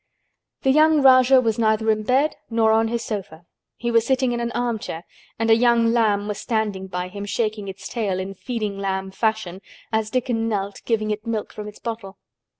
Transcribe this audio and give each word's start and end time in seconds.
The 0.63 0.71
young 0.71 1.03
Rajah 1.03 1.41
was 1.41 1.59
neither 1.59 1.91
in 1.91 2.01
bed 2.01 2.35
nor 2.49 2.71
on 2.71 2.87
his 2.87 3.03
sofa. 3.03 3.45
He 3.75 3.91
was 3.91 4.03
sitting 4.03 4.31
in 4.31 4.39
an 4.39 4.51
armchair 4.53 5.03
and 5.37 5.51
a 5.51 5.55
young 5.55 5.91
lamb 5.93 6.27
was 6.27 6.39
standing 6.39 6.87
by 6.87 7.07
him 7.07 7.23
shaking 7.23 7.67
its 7.67 7.87
tail 7.87 8.19
in 8.19 8.33
feeding 8.33 8.79
lamb 8.79 9.11
fashion 9.11 9.61
as 9.91 10.09
Dickon 10.09 10.49
knelt 10.49 10.81
giving 10.85 11.11
it 11.11 11.27
milk 11.27 11.53
from 11.53 11.67
its 11.67 11.77
bottle. 11.77 12.17